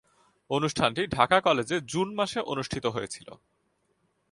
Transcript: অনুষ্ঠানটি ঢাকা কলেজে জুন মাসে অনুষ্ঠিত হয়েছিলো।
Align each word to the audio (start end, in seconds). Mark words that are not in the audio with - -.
অনুষ্ঠানটি 0.49 1.01
ঢাকা 1.07 1.37
কলেজে 1.41 1.77
জুন 1.85 2.07
মাসে 2.15 2.39
অনুষ্ঠিত 2.41 2.85
হয়েছিলো। 2.85 3.33